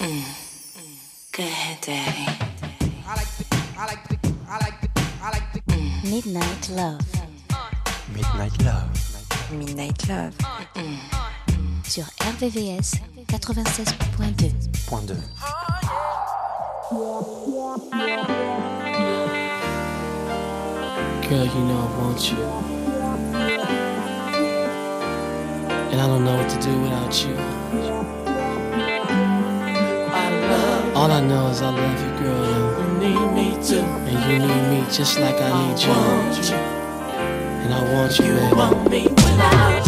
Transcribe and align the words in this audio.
Go 0.00 0.06
ahead, 1.42 1.78
daddy. 1.82 2.26
Midnight 6.04 6.70
Love 6.70 7.00
Midnight 8.14 8.62
Love. 8.62 8.88
Midnight 9.52 10.08
Love. 10.08 10.32
sur 11.84 12.04
RVVS 12.18 12.94
96.2. 13.28 14.52
Point 14.88 15.06
2. 15.06 15.14
Girl, 21.28 21.44
you 21.44 21.64
know 21.66 21.78
I 21.78 21.88
want 22.00 22.30
you. 22.30 22.38
And 25.90 26.00
I 26.00 26.06
don't 26.06 26.24
know 26.24 26.36
what 26.36 26.48
to 26.48 26.58
do 26.62 26.80
without 26.80 27.22
you. 27.22 27.59
All 31.00 31.10
I 31.10 31.20
know 31.22 31.46
is 31.46 31.62
I 31.62 31.70
love 31.70 31.98
you, 31.98 32.12
girl. 32.20 32.44
You 32.78 32.88
need 32.98 33.32
me 33.32 33.64
too. 33.64 33.80
And 33.80 34.18
you 34.30 34.38
need 34.46 34.64
me 34.68 34.84
just 34.92 35.18
like 35.18 35.40
I 35.40 35.48
need 35.72 35.80
you. 35.80 35.92
And 37.64 37.72
I 37.72 37.94
want 37.94 38.18
you, 38.18 38.34
baby. 38.34 38.54
want 38.54 38.90
me 38.90 39.02
without 39.04 39.79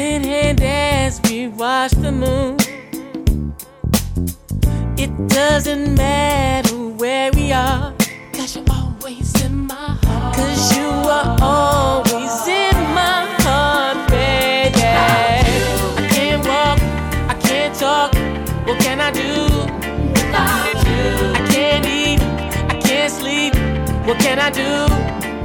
in 0.00 0.24
hand 0.24 0.60
as 0.62 1.20
we 1.28 1.48
watch 1.48 1.92
the 1.92 2.10
moon. 2.10 2.56
It 4.96 5.10
doesn't 5.28 5.94
matter 5.94 6.76
where 7.00 7.30
we 7.32 7.52
are. 7.52 7.94
Cause 8.32 8.56
you're 8.56 8.64
always 8.70 9.30
in 9.44 9.66
my 9.66 9.98
heart. 10.02 10.36
Cause 10.36 10.76
you 10.76 10.88
are 10.88 11.36
always 11.40 12.48
in 12.48 12.76
my 13.00 13.26
heart, 13.44 14.08
baby. 14.08 14.80
I 14.80 16.08
can't 16.14 16.42
walk, 16.46 16.78
I 17.28 17.36
can't 17.40 17.74
talk. 17.74 18.14
What 18.66 18.80
can 18.80 19.00
I 19.00 19.10
do? 19.10 19.30
without 20.16 20.74
you, 20.88 21.04
I 21.38 21.42
can't 21.52 21.86
eat, 21.86 22.20
I 22.72 22.80
can't 22.80 23.12
sleep. 23.12 23.54
What 24.06 24.18
can 24.18 24.38
I 24.38 24.50
do? 24.50 24.70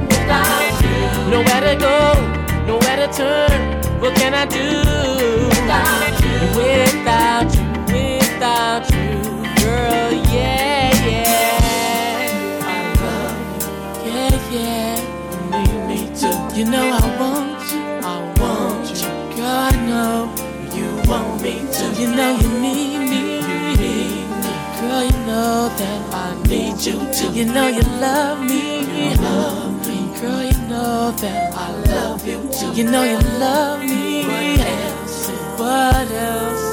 without 0.08 0.82
you, 0.82 1.30
Nowhere 1.30 1.62
to 1.68 1.74
go, 1.78 1.96
nowhere 2.66 2.96
to 3.06 3.12
turn. 3.12 3.85
What 4.00 4.14
can 4.16 4.34
I 4.34 4.44
do? 4.46 4.66
without 5.48 6.14
you, 6.22 6.36
Without 6.58 7.48
you, 7.54 7.64
without 7.92 8.84
you, 8.92 9.08
girl, 9.62 10.12
yeah, 10.32 10.92
yeah. 11.08 12.62
I 12.62 12.78
love 13.02 13.38
you, 14.04 14.12
yeah, 14.12 14.36
yeah. 14.52 14.96
You 15.40 15.78
need 15.88 15.88
me 15.88 16.00
too. 16.14 16.36
You 16.58 16.64
know 16.70 16.86
I 16.92 17.04
want 17.20 17.62
you, 17.72 17.82
I 18.02 18.16
want 18.40 18.86
you. 18.90 19.10
Girl, 19.36 19.58
I 19.70 19.74
know 19.88 20.14
you 20.76 20.86
want 21.08 21.42
me 21.42 21.54
too. 21.72 21.90
You 22.00 22.08
know 22.14 22.30
you 22.36 22.48
need 22.60 22.98
me, 23.10 23.20
you 23.48 23.76
need 23.82 24.28
me. 24.42 24.52
Girl, 24.80 25.02
you 25.04 25.18
know 25.26 25.68
that 25.80 26.00
I 26.14 26.42
need 26.48 26.76
you 26.86 26.98
too. 27.12 27.32
You 27.32 27.44
know 27.46 27.66
you 27.68 27.82
love 28.00 28.40
me, 28.40 29.10
you 29.10 29.14
love 29.16 29.55
you 31.06 31.12
that 31.18 31.54
I 31.54 31.70
love 31.94 32.26
you 32.26 32.48
too. 32.52 32.72
You 32.72 32.90
know 32.90 33.04
you 33.04 33.18
love 33.38 33.80
me. 33.80 34.24
What 34.26 34.60
else? 34.60 35.28
What 35.58 36.10
else? 36.10 36.64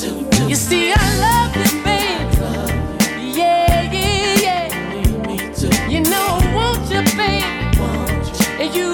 To 0.00 0.08
do. 0.30 0.48
You 0.48 0.56
see, 0.56 0.92
I 0.92 1.06
love 1.26 1.52
you, 1.56 1.70
baby. 1.84 3.38
Yeah, 3.38 3.92
yeah, 3.92 4.44
yeah. 4.46 5.88
You 5.88 6.00
know 6.00 6.26
I 6.40 6.54
want 6.54 6.90
you, 6.90 7.02
baby. 7.16 7.44
And 8.62 8.74
you 8.74 8.93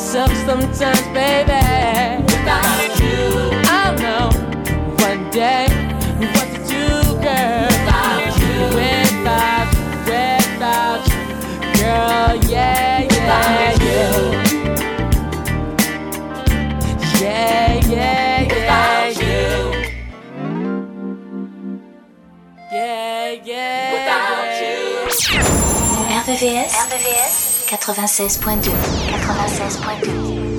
myself 0.00 0.32
sometimes, 0.46 1.02
baby. 1.12 1.60
without 2.24 3.00
you, 3.00 3.18
I 3.68 3.94
know 4.00 4.30
one 5.04 5.22
day 5.30 5.66
what 6.32 6.48
to 6.54 6.58
do, 6.66 6.84
girl. 7.20 7.68
without 7.68 8.32
you, 8.40 8.56
Without 8.80 9.68
without 10.06 11.04
you, 11.06 11.20
girl, 11.82 12.32
yeah, 12.50 13.00
yeah, 13.00 13.08
Without 13.12 13.76
yeah. 13.84 14.14
Yeah, 17.20 17.68
yeah, 17.86 17.90
yeah, 17.90 18.48
without 18.48 19.12
yeah. 19.16 19.28
you, 19.28 19.44
Yeah, 22.72 23.26
yeah. 23.44 23.92
without 23.92 24.52
you. 24.62 24.80
RVVS 26.20 26.74
96.2. 27.80 28.70
96.2. 28.70 30.50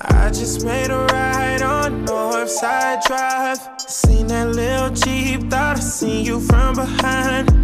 I 0.00 0.30
just 0.30 0.64
made 0.64 0.90
a 0.90 1.04
ride 1.06 1.62
on 1.62 2.06
Northside 2.06 3.02
Drive. 3.04 3.58
Seen 3.80 4.28
that 4.28 4.48
little 4.54 4.90
Jeep, 4.90 5.50
thought 5.50 5.76
I 5.76 5.80
seen 5.80 6.24
you 6.24 6.40
from 6.40 6.76
behind. 6.76 7.63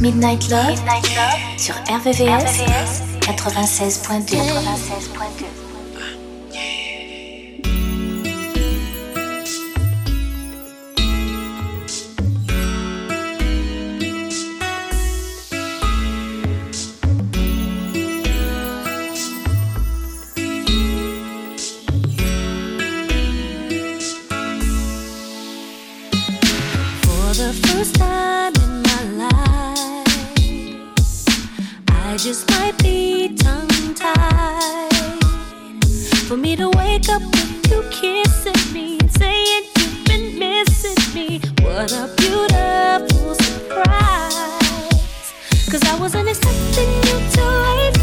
Midnight 0.00 0.48
Love, 0.48 0.78
sur 1.56 1.74
RVVS, 1.88 2.60
96.2. 3.20 4.36
For 27.02 27.34
the 27.34 27.52
first 27.66 27.96
time 27.96 28.57
just 32.18 32.50
might 32.50 32.76
be 32.82 33.36
tongue 33.36 33.94
tied. 33.94 35.84
For 36.26 36.36
me 36.36 36.56
to 36.56 36.68
wake 36.70 37.08
up 37.08 37.22
with 37.22 37.70
you 37.70 37.84
kissing 37.92 38.72
me 38.72 38.98
saying 39.08 39.64
you've 39.78 40.04
been 40.04 40.36
missing 40.36 41.14
me. 41.14 41.40
What 41.62 41.92
a 41.92 42.10
beautiful 42.16 43.34
surprise. 43.36 44.34
Cause 45.70 45.82
I 45.84 45.96
wasn't 46.00 46.28
expecting 46.28 46.90
you 46.90 47.30
to 47.36 47.44
leave 47.78 47.97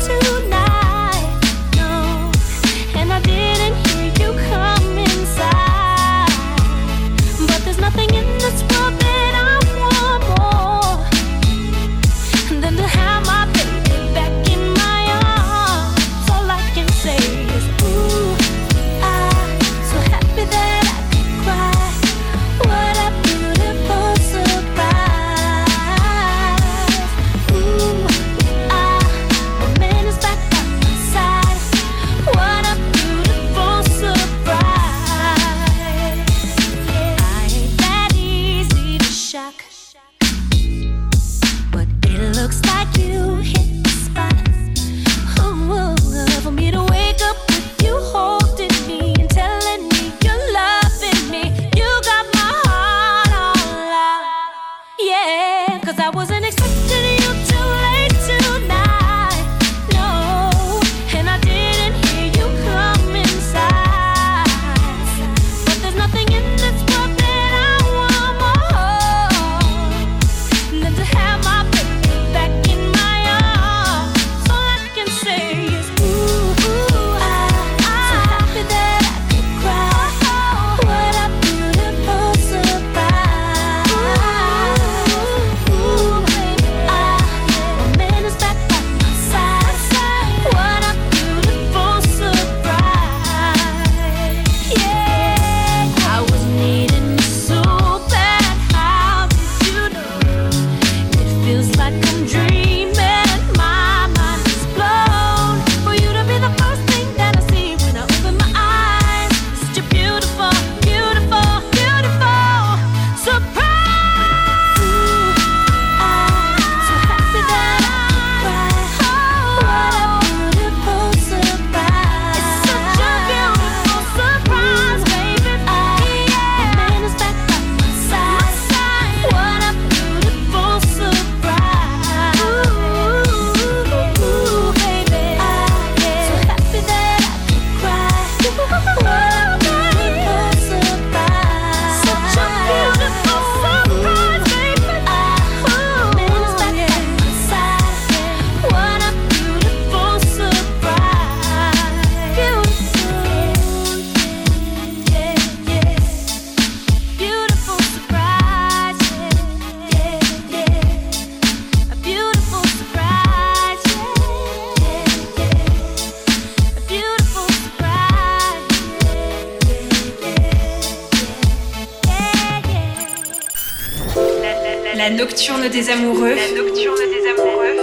des 175.76 175.90
amoureux. 175.90 176.36
La 176.36 176.52
nocturne 176.56 176.96
des 177.12 177.28
amoureux. 177.32 177.76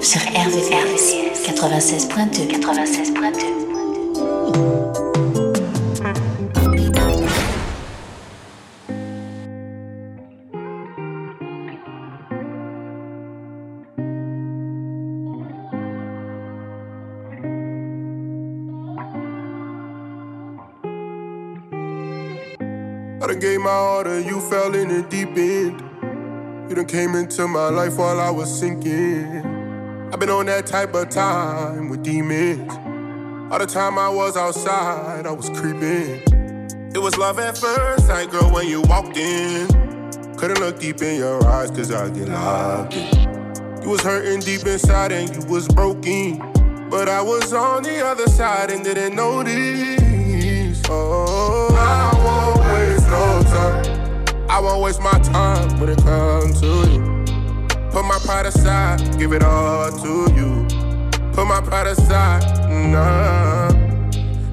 Sur 0.00 0.22
RVCS 0.22 1.36
96.2 1.44 2.48
96.2 2.48 3.68
I 23.20 23.26
done 23.26 23.40
gave 23.40 23.60
my 23.60 24.02
to 24.04 24.22
you, 24.22 24.40
fell 24.40 24.74
in 24.74 24.88
the 24.88 25.02
deep 25.10 25.36
end. 25.36 25.87
You 26.68 26.74
done 26.74 26.84
came 26.84 27.14
into 27.14 27.48
my 27.48 27.70
life 27.70 27.96
while 27.96 28.20
I 28.20 28.28
was 28.28 28.58
sinking. 28.60 30.10
I've 30.12 30.20
been 30.20 30.28
on 30.28 30.44
that 30.46 30.66
type 30.66 30.94
of 30.94 31.08
time 31.08 31.88
with 31.88 32.02
demons. 32.02 32.70
All 33.50 33.58
the 33.58 33.64
time 33.64 33.98
I 33.98 34.10
was 34.10 34.36
outside, 34.36 35.26
I 35.26 35.32
was 35.32 35.48
creeping. 35.48 36.20
It 36.94 36.98
was 36.98 37.16
love 37.16 37.38
at 37.38 37.56
first 37.56 38.06
sight, 38.06 38.30
girl, 38.30 38.52
when 38.52 38.68
you 38.68 38.82
walked 38.82 39.16
in. 39.16 39.66
Couldn't 40.36 40.60
look 40.60 40.78
deep 40.78 41.00
in 41.00 41.16
your 41.16 41.42
eyes, 41.46 41.70
cause 41.70 41.90
I 41.90 42.10
get 42.10 42.28
locked 42.28 42.94
in. 42.94 43.82
You 43.82 43.88
was 43.88 44.02
hurting 44.02 44.40
deep 44.40 44.66
inside 44.66 45.10
and 45.10 45.34
you 45.34 45.50
was 45.50 45.66
broken. 45.68 46.38
But 46.90 47.08
I 47.08 47.22
was 47.22 47.54
on 47.54 47.82
the 47.82 48.04
other 48.04 48.26
side 48.26 48.70
and 48.70 48.84
didn't 48.84 49.14
notice. 49.16 50.82
Oh, 50.90 51.17
I 54.50 54.60
won't 54.60 54.82
waste 54.82 55.00
my 55.02 55.18
time 55.18 55.78
when 55.78 55.90
it 55.90 55.98
comes 55.98 56.60
to 56.60 56.66
you. 56.90 57.24
Put 57.90 58.04
my 58.04 58.18
pride 58.24 58.46
aside, 58.46 59.18
give 59.18 59.32
it 59.32 59.42
all 59.42 59.90
to 59.90 60.32
you. 60.34 60.66
Put 61.32 61.46
my 61.46 61.60
pride 61.60 61.86
aside, 61.86 62.42
nah. 62.90 63.70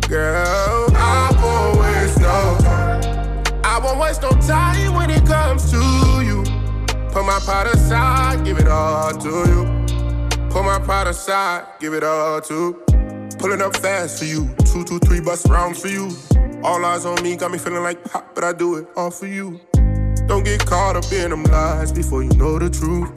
Girl, 0.08 0.88
I 0.96 1.32
won't 1.42 1.80
waste 1.80 2.20
no 2.20 2.58
time. 2.60 3.44
I 3.64 3.80
won't 3.80 4.00
waste 4.00 4.22
no 4.22 4.30
time 4.42 4.94
when 4.94 5.10
it 5.10 5.25
comes 5.25 5.72
to 5.72 5.78
you. 6.24 6.44
Put 7.12 7.25
my 7.25 7.40
pride 7.44 7.68
aside, 7.68 8.44
give 8.44 8.60
it 8.60 8.68
all 8.68 9.12
to 9.18 9.30
you. 9.30 9.86
Put 10.50 10.64
my 10.64 10.80
pride 10.80 11.08
aside, 11.08 11.66
give 11.80 11.94
it 11.94 12.04
all 12.04 12.42
to. 12.42 12.74
Pulling 13.40 13.62
up 13.62 13.75
fast 13.78 14.20
for 14.20 14.25
you, 14.25 14.54
two, 14.66 14.84
two, 14.84 15.00
three 15.00 15.22
bus 15.22 15.48
rounds 15.50 15.82
for 15.82 15.88
you. 15.88 16.12
All 16.64 16.84
eyes 16.84 17.06
on 17.06 17.22
me, 17.24 17.36
got 17.38 17.52
me 17.52 17.58
feeling 17.58 17.84
like 17.84 18.04
pop, 18.04 18.36
but 18.36 18.44
I 18.44 18.54
do 18.54 18.75
it 18.75 18.88
all 18.96 19.12
for 19.12 19.28
you. 19.28 19.60
Don't 20.27 20.43
get 20.43 20.65
caught 20.65 20.95
up 20.95 21.12
in 21.12 21.29
them 21.29 21.43
lies 21.43 21.91
before 21.91 22.24
you 22.24 22.29
know 22.31 22.57
the 22.57 22.69
truth. 22.69 23.12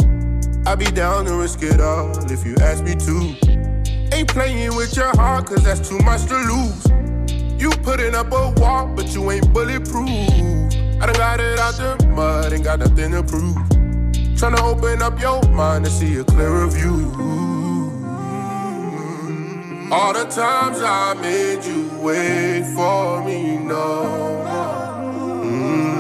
I 0.67 0.75
be 0.75 0.85
down 0.87 1.25
to 1.27 1.35
risk 1.35 1.63
it 1.63 1.81
all 1.81 2.11
if 2.31 2.45
you 2.45 2.55
ask 2.61 2.85
me 2.85 2.95
to. 2.95 4.15
Ain't 4.15 4.29
playing 4.29 4.77
with 4.77 4.97
your 4.97 5.15
heart, 5.17 5.47
cause 5.47 5.65
that's 5.65 5.89
too 5.89 5.99
much 6.01 6.27
to 6.27 6.37
lose. 6.37 6.87
You 7.61 7.71
putting 7.83 8.15
up 8.15 8.31
a 8.33 8.51
wall, 8.61 8.87
but 8.95 9.15
you 9.15 9.31
ain't 9.31 9.53
bulletproof. 9.53 10.09
I 11.01 11.07
done 11.07 11.15
got 11.15 11.41
it 11.41 11.59
out 11.59 11.75
the 11.75 12.07
mud, 12.09 12.53
ain't 12.53 12.65
got 12.65 12.81
nothing 12.81 13.13
to 13.13 13.23
prove. 13.23 13.57
Tryna 14.39 14.61
open 14.61 15.03
up 15.03 15.21
your 15.21 15.43
mind 15.51 15.85
to 15.85 15.91
see 15.91 16.17
a 16.19 16.25
clearer 16.25 16.69
view. 16.69 17.13
All 19.91 20.13
the 20.13 20.25
times 20.27 20.81
I 20.83 21.15
made 21.15 21.65
you 21.65 21.91
wait 22.01 22.65
for 22.75 23.25
me, 23.25 23.57
no. 23.57 24.45
Mm. 25.45 25.98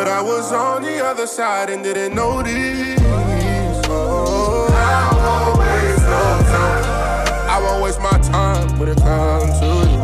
But 0.00 0.08
I 0.08 0.22
was 0.22 0.50
on 0.50 0.80
the 0.80 1.04
other 1.04 1.26
side 1.26 1.68
and 1.68 1.84
didn't 1.84 2.14
notice. 2.14 2.98
Oh, 3.86 4.66
I 4.72 5.12
won't 5.12 5.58
waste 5.58 6.04
no 6.08 6.22
time. 6.48 7.50
I 7.50 7.60
won't 7.60 7.82
waste 7.84 8.00
my 8.00 8.18
time 8.32 8.78
when 8.78 8.88
it 8.88 8.96
comes 8.96 9.60
to 9.60 9.66
you. 9.66 10.00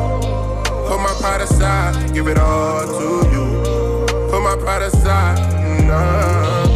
Put 0.86 1.00
my 1.00 1.14
pride 1.18 1.40
aside, 1.40 2.12
give 2.12 2.26
it 2.28 2.36
all 2.36 2.82
to 2.82 3.26
you. 3.32 4.04
Put 4.28 4.42
my 4.42 4.54
pride 4.60 4.82
aside, 4.82 5.38
nah. 5.86 6.66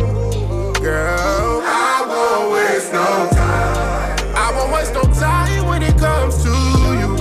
Girl, 0.81 1.61
I 1.63 2.07
won't 2.09 2.53
waste 2.55 2.91
no 2.91 3.05
time. 3.33 4.19
I 4.35 4.51
won't 4.57 4.73
waste 4.73 4.95
no 4.95 5.03
time 5.03 5.67
when 5.67 5.83
it 5.83 5.99
comes 5.99 6.43
to 6.43 6.49
you. 6.49 7.17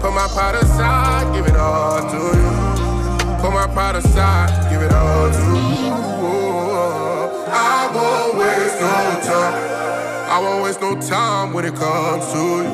Put 0.00 0.14
my 0.14 0.28
pride 0.32 0.54
aside, 0.54 1.34
give 1.34 1.46
it 1.46 1.56
all 1.56 2.00
to 2.10 2.38
you. 2.38 2.76
Put 3.42 3.52
my 3.52 3.66
pride 3.66 3.96
aside, 3.96 4.65
I 7.48 7.90
won't 7.94 8.38
waste 8.38 8.80
no 8.80 9.20
time. 9.24 9.54
I 10.28 10.38
won't 10.40 10.62
waste 10.64 10.80
no 10.80 11.00
time 11.00 11.52
when 11.52 11.64
it 11.64 11.74
comes 11.74 12.32
to 12.32 12.38
you. 12.38 12.70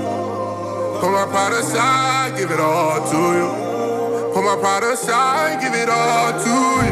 Put 1.00 1.10
my 1.12 1.26
pride 1.30 1.52
aside, 1.52 2.36
give 2.36 2.50
it 2.50 2.60
all 2.60 3.00
to 3.10 3.16
you. 3.38 3.48
Put 4.34 4.42
my 4.44 4.56
pride 4.60 4.84
aside, 4.84 5.60
give 5.60 5.74
it 5.74 5.88
all 5.88 6.32
to 6.32 6.86
you. 6.86 6.91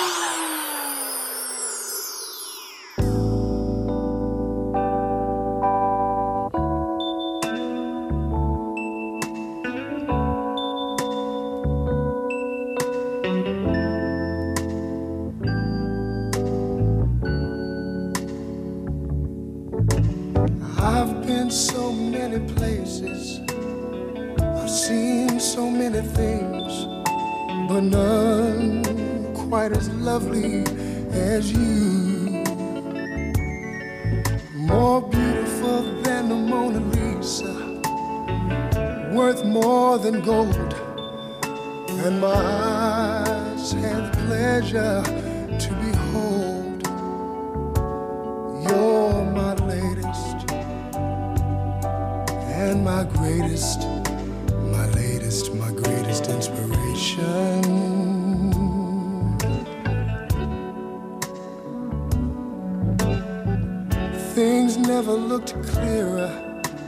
Things 64.41 64.75
never 64.75 65.11
looked 65.11 65.53
clearer, 65.67 66.31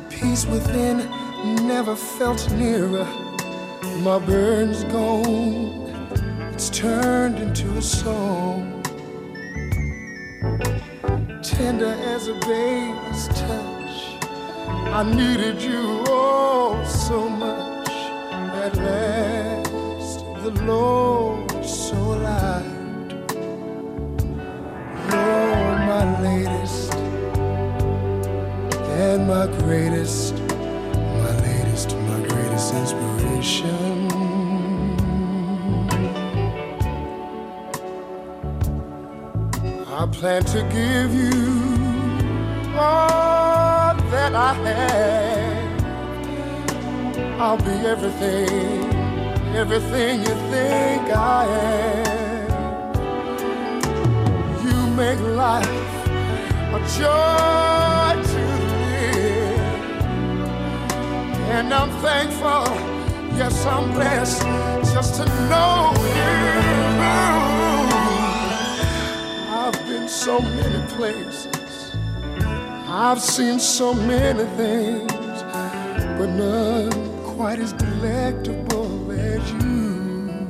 peace 0.09 0.43
within 0.47 0.97
never 1.67 1.95
felt 1.95 2.51
nearer. 2.53 3.07
My 4.01 4.17
burn's 4.17 4.83
gone, 4.85 5.85
it's 6.51 6.71
turned 6.71 7.37
into 7.37 7.69
a 7.77 7.81
song. 7.83 8.81
Tender 11.43 11.95
as 12.13 12.27
a 12.27 12.33
baby's 12.49 13.27
touch. 13.27 13.95
I 14.99 15.03
needed 15.03 15.61
you 15.61 16.03
oh 16.07 16.83
so 17.07 17.29
much. 17.29 17.89
At 18.65 18.75
last, 18.77 20.25
the 20.41 20.49
Lord 20.65 21.63
so 21.63 21.97
alive. 21.97 22.65
You're 25.11 25.77
my 25.91 26.03
latest 26.23 26.82
and 29.13 29.27
my 29.27 29.45
greatest, 29.59 30.33
my 30.33 31.31
latest, 31.41 31.95
my 32.09 32.19
greatest 32.27 32.73
inspiration. 32.73 34.09
I 39.87 40.07
plan 40.11 40.43
to 40.55 40.61
give 40.77 41.13
you 41.13 41.41
all 42.75 43.93
that 44.13 44.33
I 44.33 44.53
have. 44.67 45.83
I'll 47.39 47.57
be 47.57 47.77
everything, 47.93 48.83
everything 49.55 50.21
you 50.21 50.35
think 50.53 51.03
I 51.11 51.45
am. 51.45 52.93
You 54.65 54.77
make 54.95 55.19
life 55.19 56.07
a 56.73 56.79
joy 56.97 58.02
And 61.55 61.71
I'm 61.71 61.91
thankful, 62.01 62.65
yes, 63.37 63.63
I'm 63.67 63.93
blessed 63.93 64.41
just 64.91 65.15
to 65.17 65.25
know 65.49 65.93
you. 66.17 66.33
I've 69.61 69.79
been 69.85 70.09
so 70.09 70.39
many 70.39 70.81
places, 70.95 71.95
I've 72.87 73.21
seen 73.21 73.59
so 73.59 73.93
many 73.93 74.45
things, 74.57 75.11
but 76.17 76.29
none 76.43 76.91
quite 77.35 77.59
as 77.59 77.73
delectable 77.73 79.11
as 79.11 79.51
you. 79.51 80.47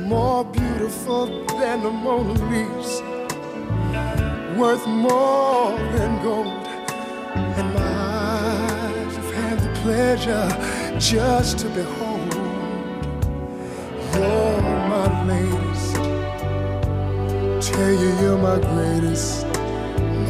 More 0.00 0.44
beautiful 0.44 1.46
than 1.46 1.84
the 1.84 1.90
Mona 1.92 2.32
Lisa, 2.50 3.04
worth 4.58 4.84
more 4.88 5.78
than 5.94 6.22
gold. 6.24 6.59
Pleasure 9.90 10.48
just 11.00 11.58
to 11.58 11.68
behold. 11.70 12.34
You're 14.14 14.60
my 14.92 15.06
latest. 15.26 15.94
Tell 17.66 17.92
you 18.02 18.10
you're 18.20 18.38
my 18.38 18.58
greatest, 18.70 19.46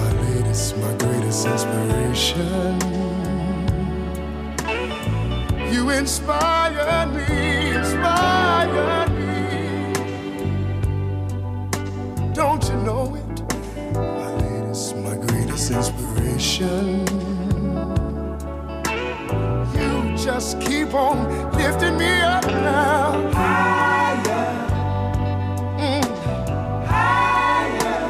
my 0.00 0.10
latest, 0.24 0.76
my 0.78 0.94
greatest 1.02 1.46
inspiration. 1.46 2.72
You 5.70 5.90
inspire 5.90 7.06
me, 7.16 7.76
inspire 7.80 9.08
me. 9.18 9.36
Don't 12.32 12.64
you 12.70 12.76
know 12.88 13.14
it? 13.20 13.36
My 13.92 14.30
latest, 14.36 14.96
my 14.96 15.16
greatest 15.26 15.70
inspiration. 15.70 17.29
Just 20.22 20.60
keep 20.60 20.92
on 20.92 21.50
lifting 21.52 21.96
me 21.96 22.20
up 22.20 22.44
now. 22.44 23.30
Higher. 23.32 24.46
Mm. 25.78 26.04
Higher. 26.86 28.02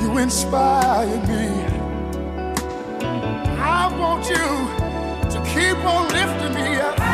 You 0.00 0.18
inspire 0.18 1.20
me. 1.26 1.64
I 3.58 3.88
want 3.98 4.28
you 4.28 4.46
to 5.30 5.38
keep 5.52 5.78
on 5.84 6.08
lifting 6.10 6.54
me 6.54 6.76
up. 6.76 7.05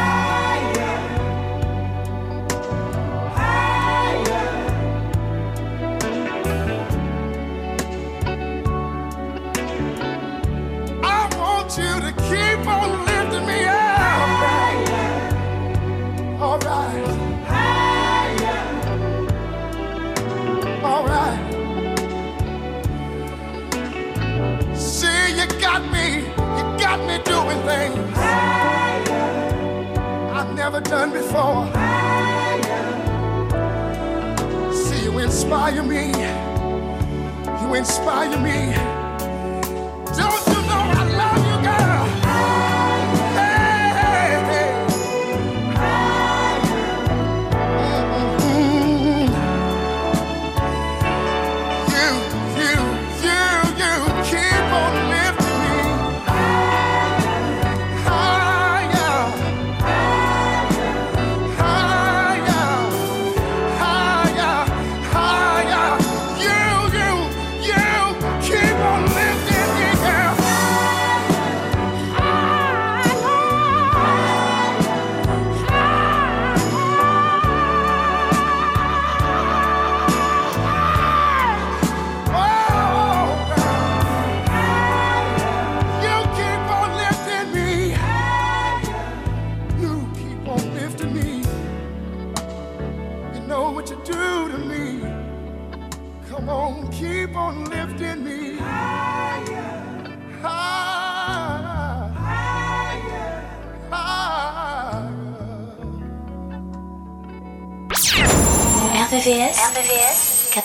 Done 31.03 31.13
before. 31.13 31.67
See, 34.73 35.05
you 35.05 35.19
inspire 35.19 35.83
me. 35.83 36.13
You 37.61 37.75
inspire 37.75 38.39
me. 38.39 39.02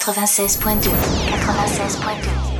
96.2. 0.08 0.89
96.2. 0.89 2.57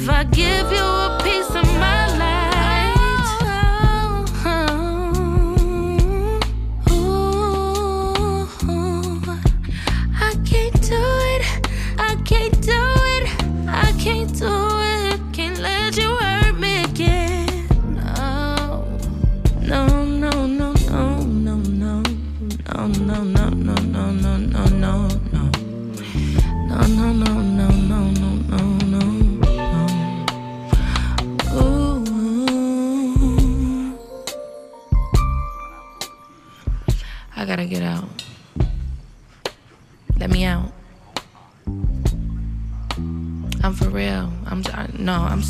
96.2 0.00 0.08
I 0.08 0.24
can't 0.24 1.09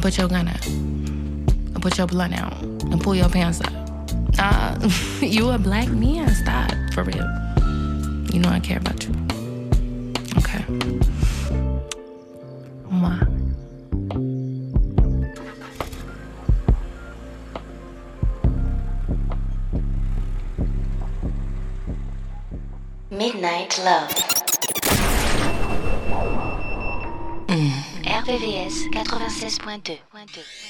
And 0.00 0.04
put 0.06 0.16
your 0.16 0.28
gun 0.28 0.48
out. 0.48 0.66
And 0.66 1.82
put 1.82 1.98
your 1.98 2.06
blunt 2.06 2.32
out. 2.32 2.58
And 2.62 2.98
pull 2.98 3.14
your 3.14 3.28
pants 3.28 3.60
up. 3.60 3.70
Uh, 4.38 4.88
you 5.20 5.50
a 5.50 5.58
black 5.58 5.88
man. 5.90 6.34
Stop, 6.34 6.72
for 6.94 7.02
real. 7.02 7.16
You 8.32 8.40
know 8.40 8.48
I 8.48 8.60
care 8.60 8.78
about 8.78 9.04
you. 9.04 9.10
Okay. 10.38 10.64
Mwah. 12.88 13.28
Midnight 23.10 23.78
Love. 23.84 24.29
RVVS 28.30 28.86
96.2. 28.94 30.69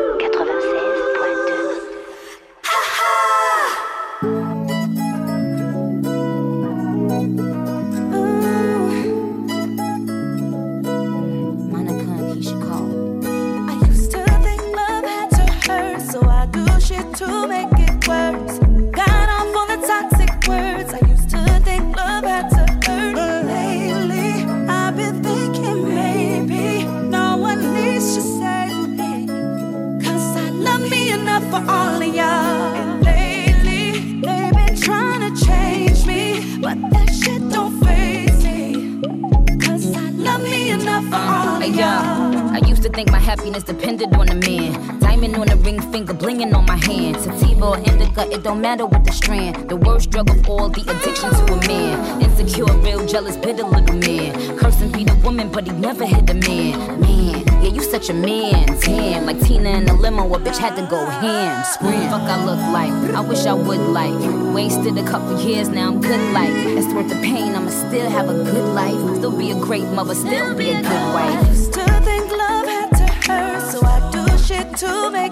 it 48.41 48.43
don't 48.43 48.61
matter 48.61 48.85
what 48.85 49.05
the 49.05 49.11
strand. 49.11 49.69
The 49.69 49.75
worst 49.75 50.09
drug 50.09 50.29
of 50.29 50.49
all, 50.49 50.69
the 50.69 50.81
addiction 50.81 51.29
to 51.29 51.53
a 51.53 51.67
man. 51.67 52.21
Insecure, 52.21 52.73
real 52.77 53.05
jealous, 53.05 53.37
bitter 53.37 53.63
little 53.63 53.95
man. 53.95 54.57
Cursing 54.57 54.91
be 54.91 55.03
the 55.03 55.15
woman, 55.23 55.51
but 55.51 55.67
he 55.67 55.73
never 55.73 56.05
hit 56.05 56.25
the 56.25 56.33
man. 56.33 56.99
Man, 56.99 57.45
yeah, 57.61 57.71
you 57.75 57.83
such 57.83 58.09
a 58.09 58.13
man. 58.13 58.65
Tan, 58.79 59.25
like 59.25 59.39
Tina 59.41 59.69
in 59.69 59.85
the 59.85 59.93
limo, 59.93 60.23
a 60.33 60.39
bitch 60.39 60.57
had 60.57 60.75
to 60.75 60.85
go 60.87 61.05
ham. 61.05 61.63
Scream, 61.65 62.09
fuck 62.09 62.27
I 62.35 62.43
look 62.43 62.61
like. 62.77 62.93
I 63.15 63.21
wish 63.21 63.45
I 63.45 63.53
would 63.53 63.85
like. 63.99 64.19
Wasted 64.55 64.97
a 64.97 65.03
couple 65.03 65.39
years, 65.41 65.69
now 65.69 65.89
I'm 65.89 66.01
good 66.01 66.33
like. 66.33 66.53
It's 66.77 66.91
worth 66.93 67.09
the 67.09 67.21
pain, 67.21 67.55
I'ma 67.55 67.69
still 67.69 68.09
have 68.09 68.27
a 68.29 68.33
good 68.33 68.73
life. 68.73 69.17
Still 69.17 69.37
be 69.37 69.51
a 69.51 69.55
great 69.55 69.87
mother, 69.97 70.15
still 70.15 70.55
be 70.55 70.69
a 70.71 70.81
good 70.81 71.05
wife. 71.13 71.45
I 71.45 71.49
used 71.49 71.73
to 71.73 71.85
think 72.01 72.31
love 72.31 72.65
had 72.65 72.89
to 73.01 73.07
hurt, 73.27 73.71
so 73.71 73.85
I 73.85 73.97
do 74.11 74.37
shit 74.39 74.75
to 74.77 75.11
make 75.11 75.30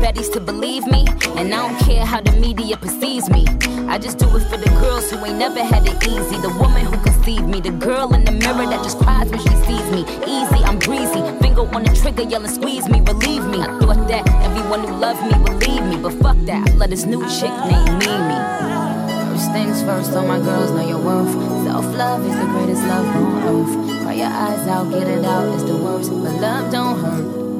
betties 0.00 0.32
to 0.32 0.40
believe 0.40 0.86
me, 0.86 1.04
and 1.36 1.52
I 1.54 1.68
don't 1.68 1.78
care 1.80 2.04
how 2.04 2.20
the 2.20 2.32
media 2.32 2.76
perceives 2.76 3.28
me. 3.30 3.44
I 3.86 3.98
just 3.98 4.18
do 4.18 4.26
it 4.36 4.44
for 4.50 4.56
the 4.56 4.70
girls 4.80 5.10
who 5.10 5.24
ain't 5.24 5.38
never 5.38 5.62
had 5.62 5.86
it 5.86 5.98
easy. 6.06 6.36
The 6.40 6.52
woman 6.58 6.84
who 6.86 6.96
conceived 7.02 7.46
me, 7.46 7.60
the 7.60 7.70
girl 7.70 8.14
in 8.14 8.24
the 8.24 8.32
mirror 8.32 8.66
that 8.72 8.82
just 8.82 8.98
cries 8.98 9.30
when 9.30 9.40
she 9.40 9.54
sees 9.66 9.86
me. 9.92 10.02
Easy, 10.26 10.60
I'm 10.64 10.78
breezy, 10.78 11.20
finger 11.40 11.62
on 11.74 11.84
the 11.84 11.92
trigger, 12.00 12.22
yelling, 12.22 12.50
squeeze 12.50 12.88
me, 12.88 13.00
relieve 13.00 13.44
me. 13.44 13.60
I 13.60 13.78
thought 13.78 14.08
that 14.08 14.24
everyone 14.42 14.80
who 14.86 14.94
loved 14.96 15.22
me 15.28 15.36
would 15.42 15.56
leave 15.66 15.84
me, 15.84 15.96
but 15.96 16.14
fuck 16.14 16.36
that, 16.46 16.68
I 16.68 16.72
let 16.74 16.90
this 16.90 17.04
new 17.04 17.22
chick 17.28 17.52
named 17.68 17.92
Mimi. 18.00 18.40
First 19.28 19.52
things 19.52 19.82
first, 19.82 20.12
all 20.16 20.26
my 20.26 20.38
girls 20.38 20.70
know 20.72 20.86
your 20.88 21.02
worth. 21.02 21.32
Self 21.64 21.84
love 21.94 22.24
is 22.24 22.36
the 22.36 22.46
greatest 22.54 22.82
love 22.84 23.06
on 23.16 23.26
earth. 23.52 24.02
Cry 24.02 24.14
your 24.14 24.26
eyes 24.26 24.66
out, 24.68 24.90
get 24.90 25.06
it 25.06 25.24
out, 25.24 25.54
it's 25.54 25.64
the 25.64 25.76
worst. 25.76 26.10
But 26.10 26.40
love 26.40 26.72
don't 26.72 26.98
hurt, 27.00 27.59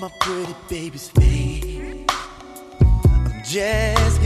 My 0.00 0.08
pretty 0.20 0.54
baby's 0.70 1.08
face. 1.10 2.06
I'm 2.80 3.42
just 3.44 4.19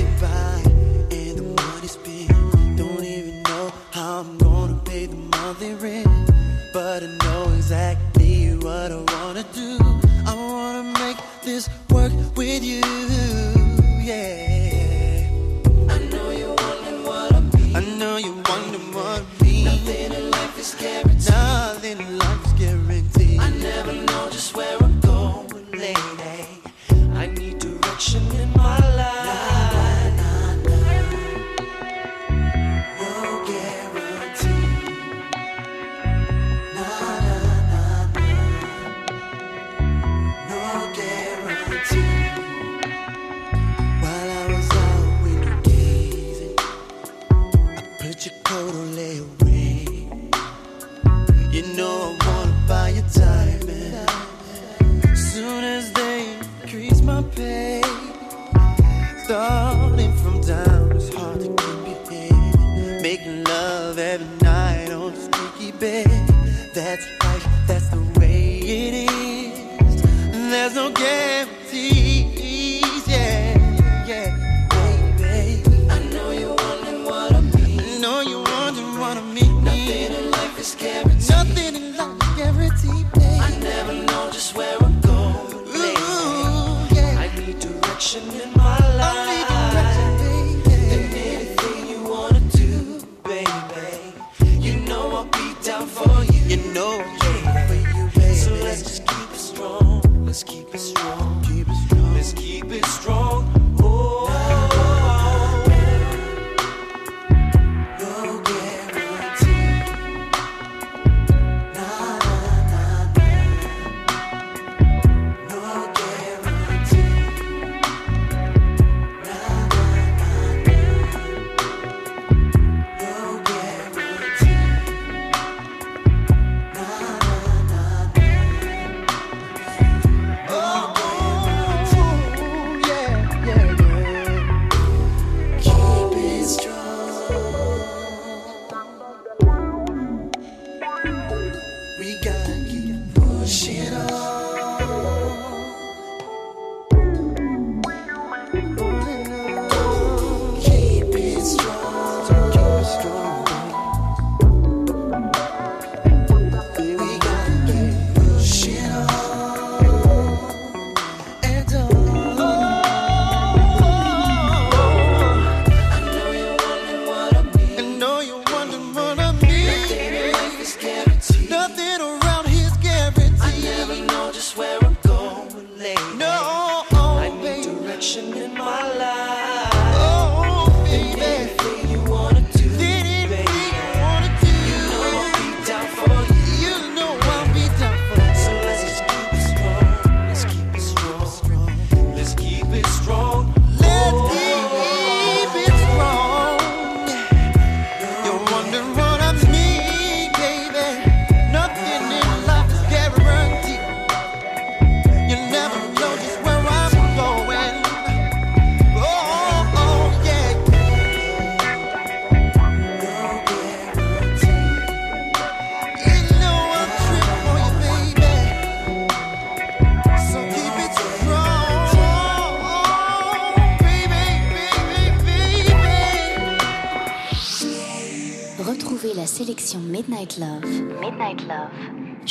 wanna 79.04 79.22
meet 79.22 79.50
me. 79.50 79.64
Nothing 79.64 80.12
in 80.18 80.30
life 80.30 80.58
is 80.58 80.74
guaranteed. 80.74 81.30
Nothing 81.30 81.74
in 81.76 81.96
life 81.96 82.22
is 82.22 82.34
guaranteed. 82.36 83.33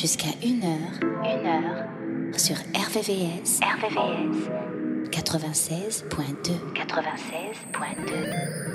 jusqu'à 0.04 0.32
1h. 0.42 0.66
Heure, 0.66 1.24
1h. 1.24 1.48
Heure. 1.48 1.88
Sur 2.38 2.58
RVVS. 2.76 3.62
RVVS. 3.62 4.50
96.2. 5.12 6.60
96.2. 6.74 8.73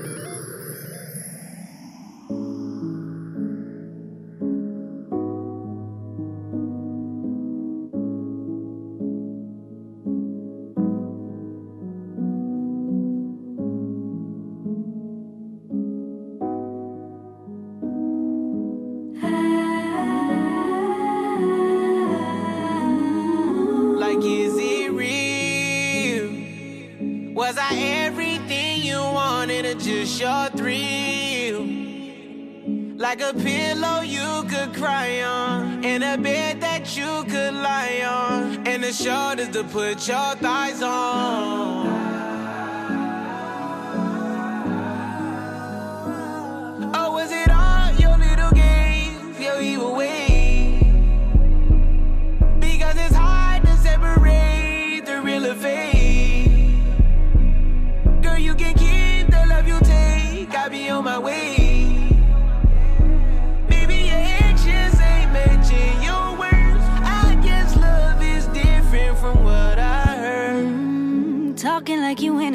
to 39.58 39.64
put 39.64 40.06
your 40.06 40.34
thighs 40.36 40.82
on. 40.82 41.07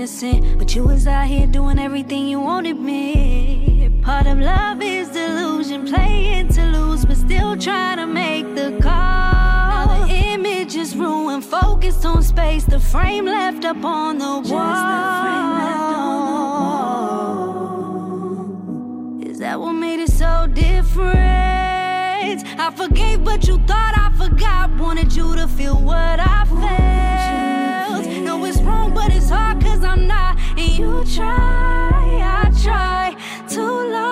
innocent, 0.03 0.57
but 0.57 0.75
you 0.75 0.83
was 0.83 1.07
out 1.07 1.27
here 1.27 1.47
doing 1.47 1.79
everything 1.79 2.27
you 2.27 2.37
wanted 2.37 2.77
me. 2.77 3.89
Part 4.01 4.27
of 4.27 4.37
love 4.37 4.81
is 4.81 5.07
delusion, 5.07 5.87
playing 5.87 6.49
to 6.49 6.61
lose, 6.65 7.05
but 7.05 7.15
still 7.15 7.55
trying 7.55 7.99
to 7.99 8.05
make 8.05 8.53
the 8.53 8.77
call. 8.81 8.91
Now 8.91 10.05
the 10.05 10.13
image 10.13 10.75
is 10.75 10.93
ruined, 10.93 11.45
focused 11.45 12.05
on 12.05 12.21
space, 12.21 12.65
the 12.65 12.81
frame 12.81 13.27
left 13.27 13.63
up 13.63 13.81
on 13.85 14.17
the 14.17 14.41
Just 14.41 14.51
wall. 14.51 15.23
The 19.21 19.29
is 19.29 19.39
that 19.39 19.57
what 19.57 19.71
made 19.71 20.01
it 20.01 20.11
so 20.11 20.47
different? 20.47 21.13
I 22.59 22.73
forgave, 22.75 23.23
but 23.23 23.47
you 23.47 23.57
thought 23.59 23.93
I 23.95 24.11
forgot. 24.17 24.69
Wanted 24.77 25.13
you 25.15 25.33
to 25.37 25.47
feel 25.47 25.75
what 25.75 26.19
I 26.19 26.43
felt 26.49 27.22
but 29.03 29.15
it's 29.15 29.29
hard 29.29 29.61
cause 29.61 29.83
I'm 29.83 30.07
not. 30.07 30.37
And 30.57 30.71
you 30.79 31.03
try, 31.15 31.27
I 31.27 32.51
try 32.63 33.15
to 33.49 33.61
love. 33.61 34.02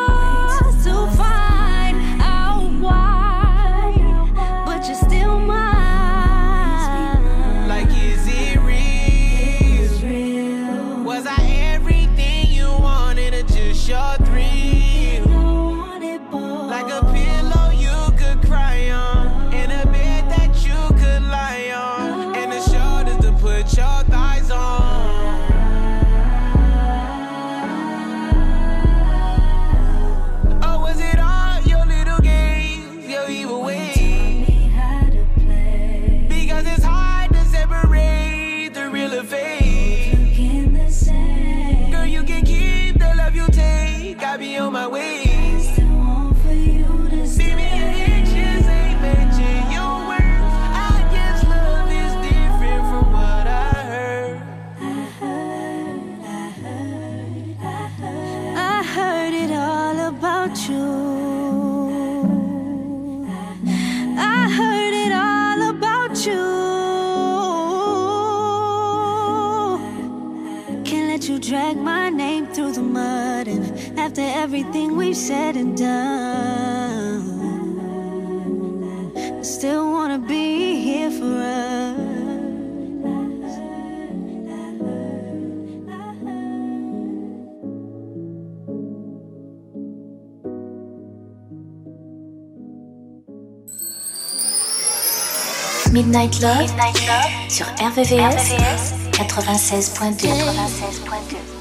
drag 71.52 71.76
my 71.76 72.10
name 72.10 72.47
through 72.54 72.72
the 72.72 72.82
mud. 72.82 73.45
And 73.49 73.99
after 73.99 74.22
everything 74.22 74.95
we've 74.95 75.18
said 75.18 75.58
and 75.58 75.78
done, 75.78 77.20
I 79.18 79.41
still 79.41 79.91
wanna 79.91 80.20
be 80.20 80.80
here 80.80 81.12
for 81.12 81.26
us. 81.26 81.97
Midnight 95.91 96.39
Love, 96.41 96.60
Midnight 96.60 97.08
Love 97.08 97.30
sur 97.49 97.66
RVVS. 97.78 98.36
RVVS. 98.36 99.01
96.2. 99.28 101.61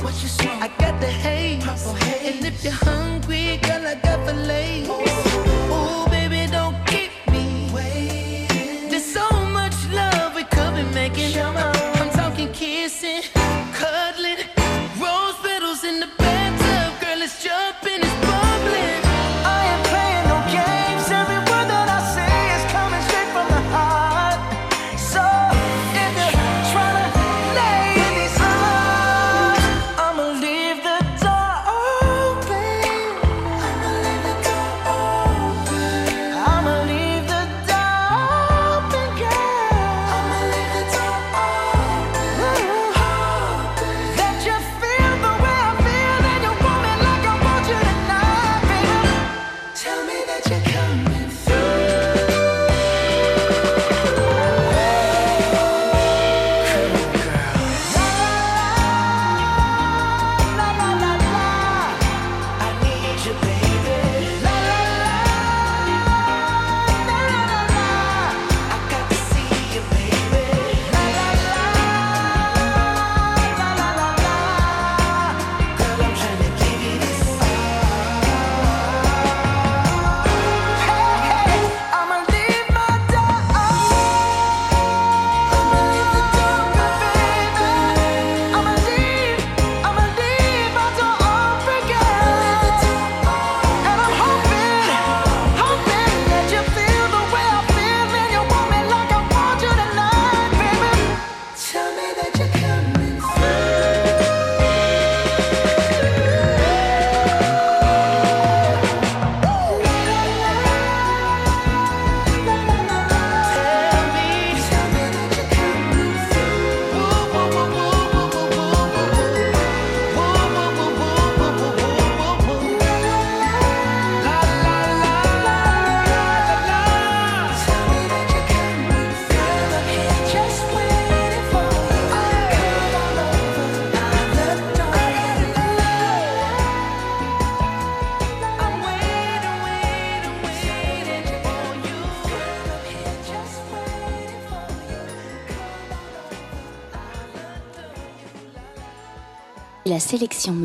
What 0.00 0.22
you 0.22 0.28
say? 0.28 0.57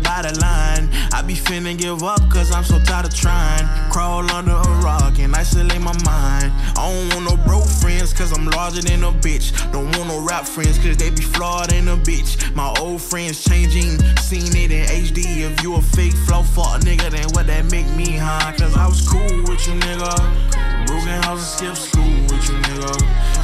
Think 0.00 0.10
everybody 0.10 0.40
lying. 0.40 0.88
I 1.12 1.22
be 1.22 1.34
finna 1.34 1.76
give 1.76 2.02
up 2.02 2.20
cause 2.30 2.52
I'm 2.52 2.64
so 2.64 2.78
tired 2.80 3.06
of 3.06 3.14
trying. 3.14 3.66
Crawl 3.90 4.30
under 4.30 4.52
a 4.52 4.80
rock 4.82 5.18
and 5.18 5.34
isolate 5.34 5.80
my 5.80 5.92
mind. 6.04 6.52
I 6.76 6.92
don't 6.92 7.14
want 7.14 7.24
no 7.30 7.44
broke 7.44 7.68
friends 7.68 8.12
cause 8.12 8.36
I'm 8.36 8.46
larger 8.46 8.82
than 8.82 9.04
a 9.04 9.12
bitch. 9.12 9.52
Don't 9.72 9.90
want 9.96 10.08
no 10.08 10.20
rap 10.20 10.46
friends 10.46 10.78
cause 10.78 10.96
they 10.96 11.10
be 11.10 11.22
flawed 11.22 11.70
than 11.70 11.88
a 11.88 11.96
bitch. 11.96 12.54
My 12.54 12.72
old 12.80 13.00
friends 13.00 13.42
changing, 13.44 13.98
seen 14.18 14.54
it 14.56 14.70
in 14.70 14.86
HD. 14.86 15.42
If 15.50 15.62
you 15.62 15.74
a 15.76 15.82
fake 15.82 16.14
flow 16.26 16.42
fuck 16.42 16.80
nigga, 16.80 17.10
then 17.10 17.28
what 17.30 17.46
that 17.46 17.70
make 17.70 17.88
me, 17.96 18.16
huh? 18.16 18.52
Cause 18.56 18.76
I 18.76 18.86
was 18.86 19.06
cool 19.06 19.42
with 19.44 19.66
you, 19.66 19.74
nigga. 19.74 20.86
Broken 20.86 21.22
house 21.22 21.60
and 21.62 21.76
skip 21.76 21.76
school 21.76 22.22
with 22.22 22.48
you, 22.48 22.56
nigga. 22.66 22.94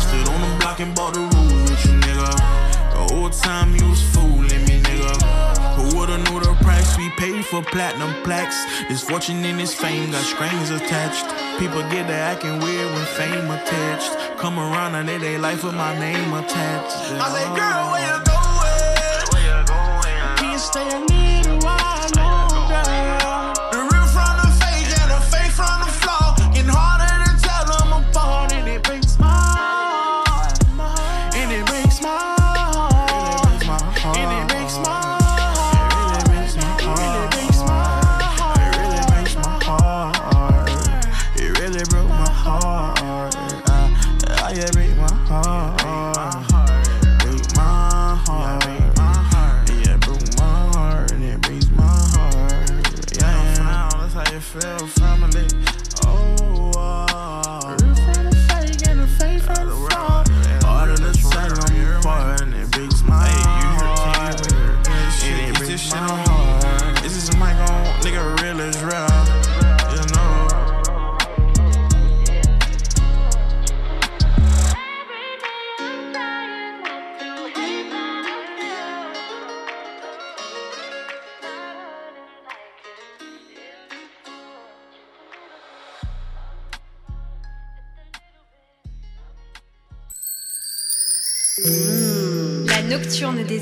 Stood 0.01 0.29
on 0.29 0.41
the 0.41 0.57
block 0.59 0.81
and 0.81 0.95
bought 0.95 1.15
the 1.15 1.21
rules 1.21 1.71
with 1.71 1.85
you, 1.87 1.93
nigga. 2.01 2.67
The 2.97 3.15
whole 3.15 3.31
time 3.31 3.77
you 3.77 3.89
was 3.91 4.03
fooling 4.15 4.56
price 6.67 6.99
we 6.99 7.09
paid 7.11 7.45
for 7.45 7.63
platinum 7.63 8.13
plaques? 8.25 8.59
This 8.89 9.03
fortune 9.03 9.45
and 9.45 9.61
this 9.61 9.75
fame 9.75 10.11
got 10.11 10.25
strings 10.25 10.71
attached. 10.71 11.27
People 11.61 11.83
get 11.95 12.09
to 12.09 12.15
acting 12.15 12.59
weird 12.59 12.91
when 12.95 13.07
fame 13.19 13.49
attached. 13.51 14.13
Come 14.37 14.59
around 14.59 14.97
and 14.97 15.09
they 15.09 15.19
they 15.19 15.39
life 15.39 15.63
with 15.63 15.75
my 15.75 15.93
name 15.99 16.33
attached. 16.35 16.97
I 17.25 17.29
say, 17.35 17.47
girl, 17.59 17.85
where 17.93 18.05
you 18.09 18.19
going? 18.35 19.27
Where 19.33 19.47
you 19.51 19.59
going? 19.75 20.37
Can 20.39 20.53
you 20.53 20.59
stay 20.59 20.89
a 20.91 21.26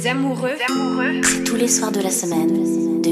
des 0.04 0.10
amoureux. 0.10 0.56
C'est 1.22 1.44
tous 1.44 1.56
les 1.56 1.68
soirs 1.68 1.90
de 1.90 2.00
la 2.00 2.10
semaine, 2.10 3.00
de 3.00 3.10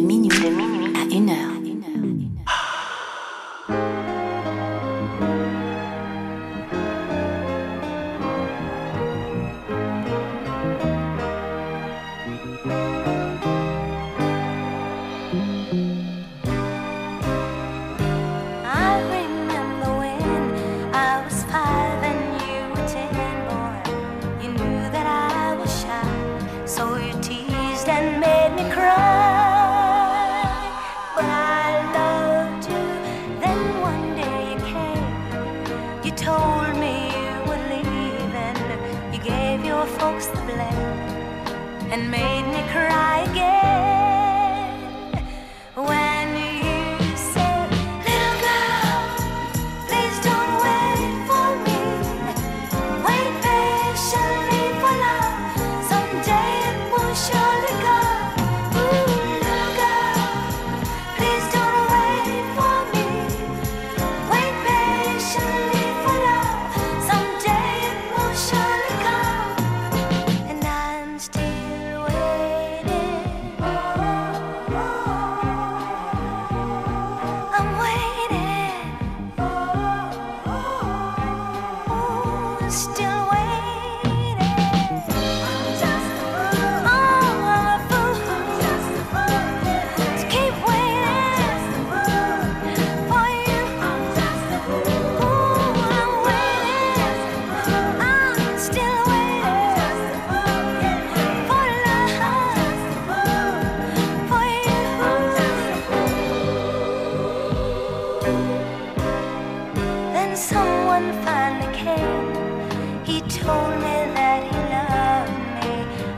told 113.28 113.74
me 113.76 113.96
that 114.16 114.40
he 114.50 114.58
loved 114.74 115.38
me. 115.58 115.72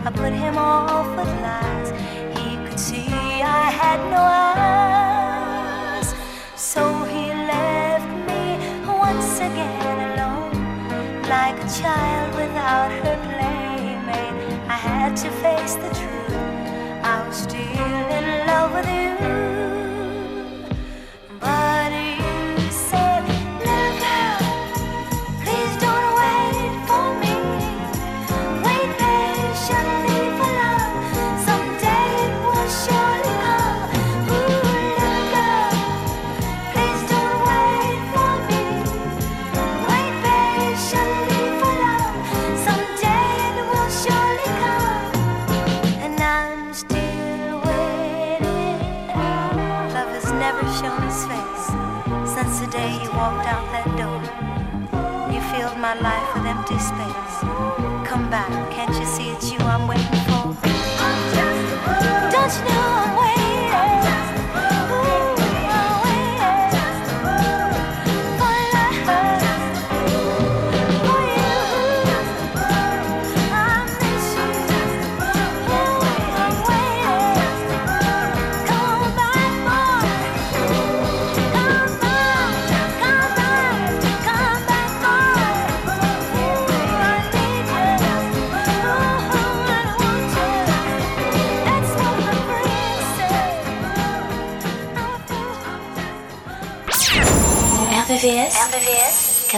I 0.07 0.11
put 0.11 0.33
him 0.33 0.57
off 0.59 1.09
with 1.17 1.33
lies. 1.43 1.91
He 2.39 2.57
could 2.67 2.79
see 2.79 3.07
I 3.43 3.71
had 3.71 4.01
no 4.11 4.23
eyes. 4.23 6.15
So 6.57 6.83
he 7.05 7.29
left 7.29 8.11
me 8.29 8.45
once 8.87 9.37
again 9.39 9.99
alone. 10.11 11.23
Like 11.29 11.57
a 11.59 11.69
child 11.81 12.35
without 12.35 12.91
her 13.03 13.17
playmate, 13.29 14.37
I 14.69 14.77
had 14.77 15.17
to 15.17 15.31
face 15.31 15.75
the 15.75 15.89
truth. 15.95 16.14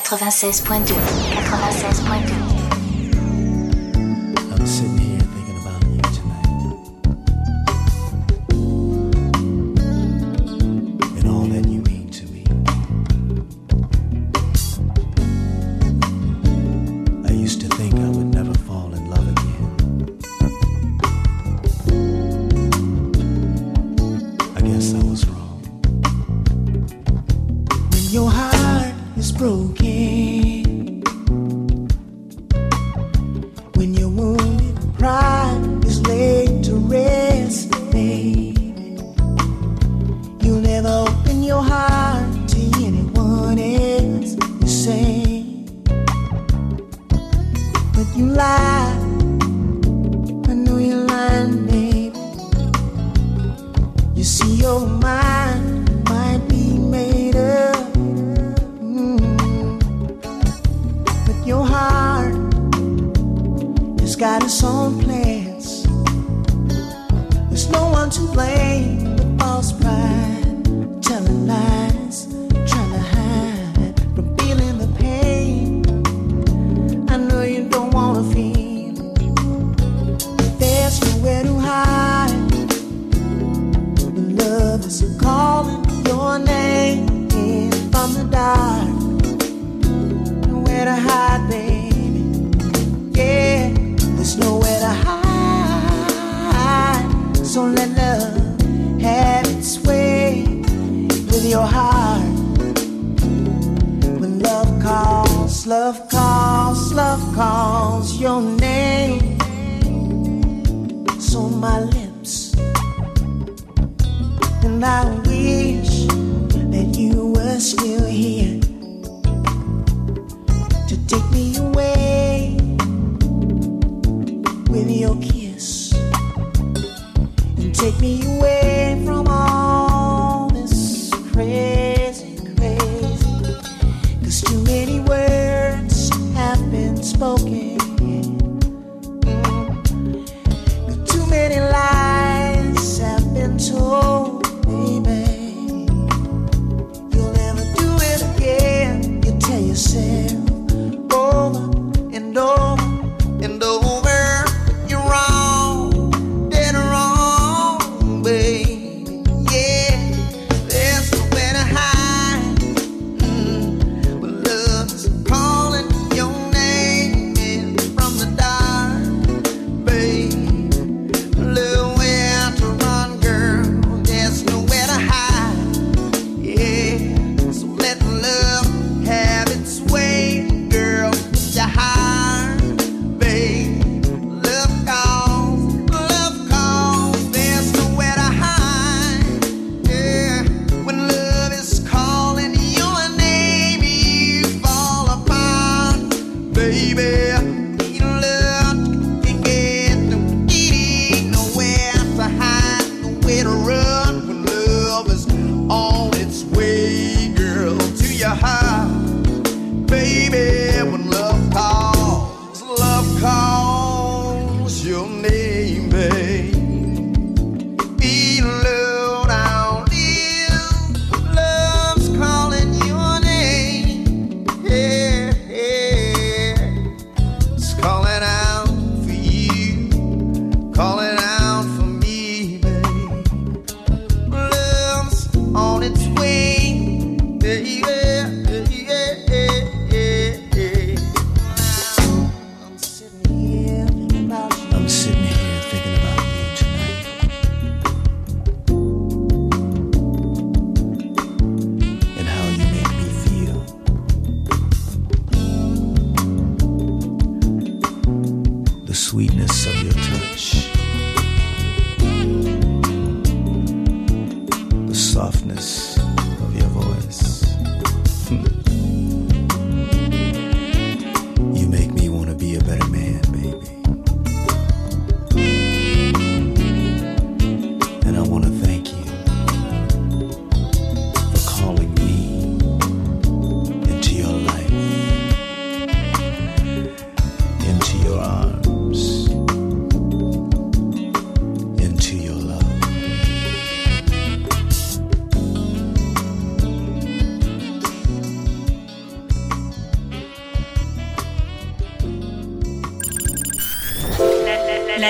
96.2 0.06 0.94
96.2 1.50 2.35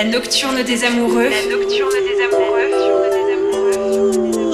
nocturne 0.07 0.63
des 0.63 0.83
amoureux. 0.83 1.29
La 1.29 1.45
nocturne 1.55 1.91
des 1.91 2.23
amoureux. 2.23 2.47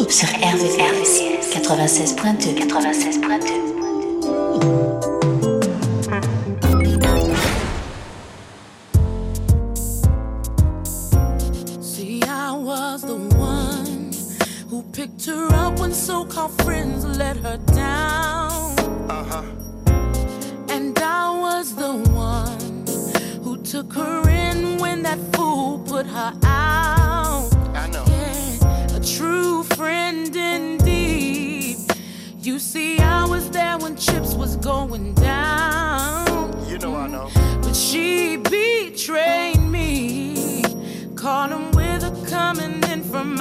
Sur 0.10 0.28
RVRVCS 0.28 1.56
96.2 1.56 2.54
96.2 2.68 3.53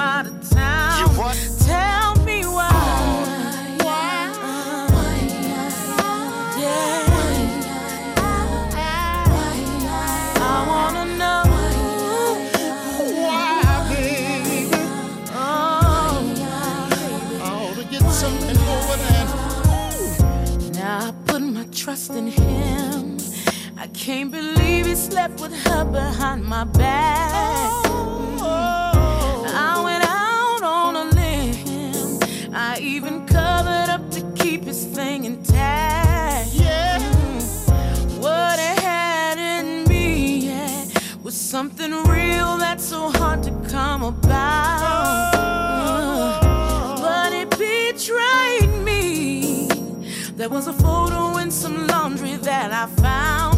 out 0.03 0.27
of 0.27 0.49
town. 0.49 0.99
You 0.99 1.07
what? 1.17 1.37
Tell 1.65 2.15
me 2.25 2.43
why. 2.43 2.69
Oh. 2.69 3.23
Why? 3.83 4.27
Why? 4.43 4.87
why? 4.89 6.13
Yeah. 6.69 7.13
Trust 21.83 22.11
in 22.11 22.27
him. 22.27 23.17
I 23.77 23.87
can't 23.87 24.31
believe 24.31 24.85
he 24.85 24.95
slept 24.95 25.41
with 25.41 25.53
her 25.65 25.83
behind 25.83 26.45
my 26.45 26.63
back. 26.63 27.31
Oh. 27.33 27.92
I 32.73 32.79
even 32.79 33.27
covered 33.27 33.89
up 33.91 34.09
to 34.09 34.21
keep 34.33 34.63
his 34.63 34.83
thing 34.83 35.25
intact. 35.25 36.49
Yeah. 36.53 36.97
Mm. 36.97 38.17
What 38.19 38.57
I 38.57 38.73
had 38.81 39.37
in 39.37 39.87
me 39.87 40.37
yeah, 40.47 40.87
was 41.21 41.35
something 41.35 41.91
real 41.91 42.57
that's 42.57 42.83
so 42.83 43.11
hard 43.11 43.43
to 43.43 43.51
come 43.69 44.01
about. 44.01 45.33
Oh. 46.45 46.95
But 46.99 47.33
it 47.33 47.51
betrayed 47.51 48.83
me. 48.83 49.67
There 50.35 50.49
was 50.49 50.65
a 50.65 50.73
photo 50.73 51.37
in 51.37 51.51
some 51.51 51.85
laundry 51.85 52.37
that 52.37 52.71
I 52.73 52.87
found. 53.03 53.52